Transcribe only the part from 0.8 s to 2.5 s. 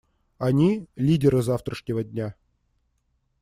лидеры завтрашнего дня.